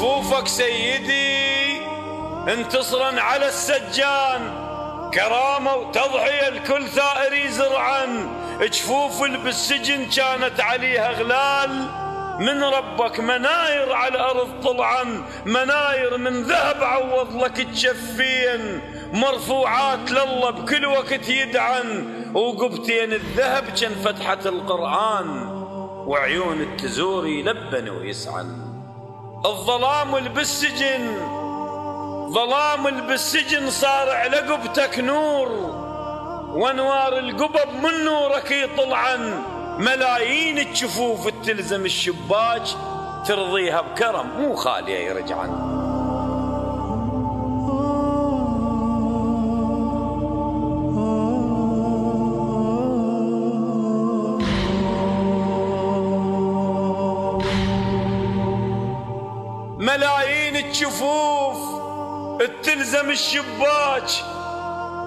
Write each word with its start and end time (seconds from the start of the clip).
جفوفك 0.00 0.48
سيدي 0.48 1.80
انتصرا 2.52 3.20
على 3.20 3.48
السجان. 3.48 4.70
كرامة 5.14 5.74
وتضحية 5.74 6.48
الكل 6.48 6.88
ثائر 6.88 7.32
يزرعا 7.32 8.28
جفوف 8.60 9.22
اللي 9.22 9.38
بالسجن 9.38 10.06
كانت 10.06 10.60
عليها 10.60 11.12
غلال. 11.12 11.86
من 12.40 12.64
ربك 12.64 13.20
مناير 13.20 13.92
على 13.92 14.14
الأرض 14.14 14.60
طلعا. 14.64 15.22
مناير 15.46 16.18
من 16.18 16.42
ذهب 16.42 16.84
عوض 16.84 17.44
لك 17.44 17.56
تشفين. 17.56 18.80
مرفوعات 19.12 20.10
لله 20.10 20.50
بكل 20.50 20.86
وقت 20.86 21.28
يدعن. 21.28 22.14
وقبتين 22.34 23.12
الذهب 23.12 23.64
كان 23.80 23.94
فتحة 24.04 24.40
القرآن. 24.46 25.48
وعيون 26.06 26.60
التزور 26.60 27.26
يلبن 27.26 27.88
ويسعن 27.88 28.69
الظلام 29.46 30.16
اللي 30.16 30.28
بالسجن 30.28 31.16
ظلام 32.30 32.86
اللي 32.86 33.02
بالسجن 33.02 33.70
صار 33.70 34.10
على 34.10 34.36
قبتك 34.36 34.98
نور 34.98 35.48
وانوار 36.54 37.18
القبب 37.18 37.74
من 37.82 38.04
نورك 38.04 38.50
يطلعن. 38.50 39.42
ملايين 39.78 40.58
الجفوف 40.58 41.28
تلزم 41.28 41.84
الشباك 41.84 42.62
ترضيها 43.26 43.80
بكرم 43.80 44.26
مو 44.38 44.54
خالية 44.54 44.98
يرجعن 44.98 45.80
ملايين 59.80 60.56
الجفوف 60.56 61.58
تلزم 62.62 63.10
الشباك 63.10 64.10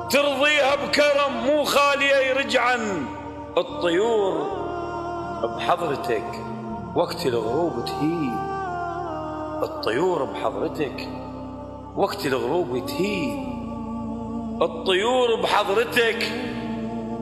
ترضيها 0.10 0.76
بكرم 0.76 1.34
مو 1.46 1.64
خالية 1.64 2.16
يرجعن 2.16 3.06
الطيور 3.58 4.48
بحضرتك 5.58 6.26
وقت 6.96 7.26
الغروب 7.26 7.86
تهيب 7.86 8.34
الطيور 9.64 10.24
بحضرتك 10.24 11.08
وقت 11.96 12.26
الغروب 12.26 12.86
تهيب 12.86 13.40
الطيور 14.62 15.42
بحضرتك 15.42 16.32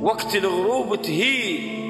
وقت 0.02 0.36
الغروب 0.36 1.02
تهيب 1.02 1.81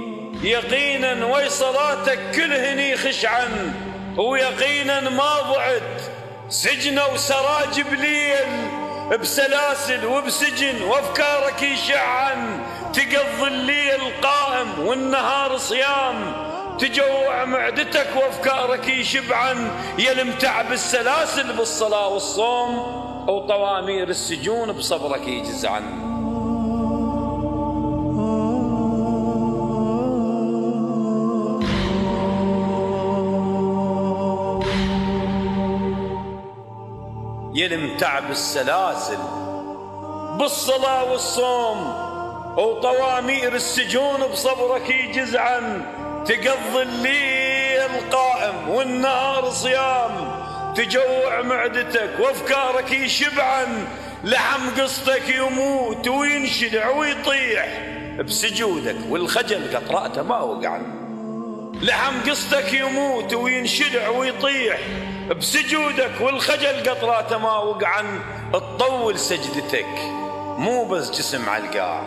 يقينا 0.44 1.26
وي 1.26 1.50
صلاتك 1.50 2.20
كلهن 2.36 2.98
خشعا 2.98 3.74
ويقينا 4.18 5.10
ما 5.10 5.42
ضعت 5.42 6.02
سجن 6.50 7.00
وسراج 7.14 7.82
بليل 7.82 8.68
بسلاسل 9.22 10.06
وبسجن 10.06 10.82
وأفكارك 10.82 11.62
يشعن 11.64 12.60
تقضي 12.94 13.48
الليل 13.48 14.02
قائم 14.22 14.80
والنهار 14.80 15.58
صيام 15.58 16.34
تجوع 16.80 17.46
معدتك 17.46 18.08
وأفكارك 18.16 18.88
يشبعن 18.88 19.72
يلمتع 20.00 20.62
بالسلاسل 20.62 21.54
بالصلاة 21.54 22.08
والصوم 22.08 22.78
وطوامير 23.30 24.10
السجون 24.10 24.72
بصبرك 24.72 25.28
يجزعن 25.28 25.84
يلمتع 37.54 38.20
بالسلاسل 38.20 39.18
بالصلاة 40.40 41.12
والصوم 41.12 41.94
وطوامير 42.58 43.56
السجون 43.56 44.20
بصبرك 44.32 44.90
يجزعن 44.90 45.86
تقضي 46.26 46.82
الليل 46.82 48.10
قائم 48.12 48.70
والنهار 48.70 49.50
صيام. 49.50 50.42
تجوع 50.76 51.42
معدتك 51.42 52.10
وأفكارك 52.20 52.92
يشبعن 52.92 53.88
لحم 54.24 54.82
قصتك 54.82 55.30
يموت 55.30 56.08
وينشلع 56.08 56.90
ويطيح. 56.90 57.68
بسجودك 58.20 58.98
والخجل 59.10 59.78
قطراته 59.78 60.22
ما 60.24 60.40
وقعن. 60.40 61.01
لحم 61.74 62.30
قصتك 62.30 62.74
يموت 62.74 63.34
وينشلع 63.34 64.10
ويطيح 64.10 64.80
بسجودك 65.38 66.22
والخجل 66.22 66.90
قطراته 66.90 67.38
ما 67.38 67.58
وقعن 67.58 68.20
تطول 68.54 69.20
سجدتك. 69.20 69.96
مو 70.58 70.84
بس 70.84 71.12
جسم 71.12 71.50
على 71.50 71.64
القاع 71.64 72.04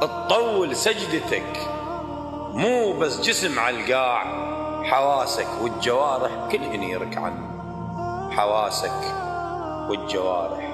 تطول 0.00 0.76
سجدتك. 0.76 1.68
مو 2.52 2.92
بس 2.92 3.20
جسم 3.20 3.58
على 3.58 3.76
القاع 3.76 4.24
حواسك 4.84 5.48
والجوارح 5.60 6.30
كلهن 6.52 6.82
يركعن. 6.82 7.50
حواسك 8.36 9.00
والجوارح. 9.88 10.69